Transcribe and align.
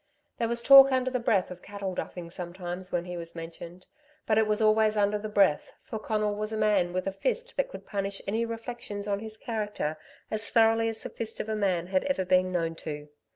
There 0.39 0.47
was 0.47 0.63
talk 0.63 0.91
under 0.91 1.11
the 1.11 1.19
breath 1.19 1.51
of 1.51 1.61
cattle 1.61 1.93
duffing 1.93 2.31
sometimes 2.31 2.91
when 2.91 3.05
he 3.05 3.17
was 3.17 3.35
mentioned. 3.35 3.85
But 4.25 4.39
it 4.39 4.47
was 4.47 4.59
always 4.59 4.97
under 4.97 5.19
the 5.19 5.29
breath, 5.29 5.73
for 5.83 5.99
Conal 5.99 6.33
was 6.33 6.51
a 6.51 6.57
man 6.57 6.91
with 6.91 7.05
a 7.05 7.11
fist 7.11 7.55
that 7.57 7.69
could 7.69 7.85
punish 7.85 8.19
any 8.25 8.43
reflections 8.43 9.05
on 9.05 9.19
his 9.19 9.37
character 9.37 9.97
as 10.31 10.49
thoroughly 10.49 10.89
as 10.89 11.03
the 11.03 11.09
fist 11.09 11.39
of 11.39 11.49
a 11.49 11.55
man 11.55 11.85
had 11.85 12.03
ever 12.05 12.25
been 12.25 12.51
known 12.51 12.73
to. 12.77 13.09